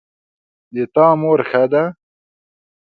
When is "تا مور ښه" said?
0.93-1.63